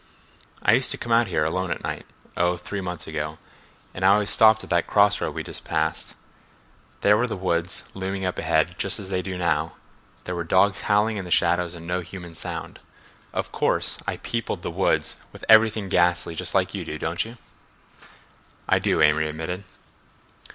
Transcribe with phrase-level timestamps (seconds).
[0.63, 3.37] "I used to come out here alone at night, oh, three months ago,
[3.93, 6.15] and I always stopped at that cross road we just passed.
[7.01, 9.73] There were the woods looming up ahead, just as they do now,
[10.23, 12.79] there were dogs howling and the shadows and no human sound.
[13.31, 17.37] Of course, I peopled the woods with everything ghastly, just like you do; don't you?"
[18.67, 19.65] "I do," Amory admitted.